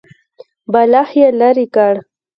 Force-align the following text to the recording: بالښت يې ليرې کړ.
بالښت 0.71 1.13
يې 1.19 1.27
ليرې 1.39 1.65
کړ. 1.75 1.93